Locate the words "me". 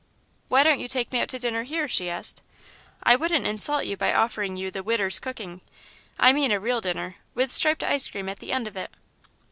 1.11-1.19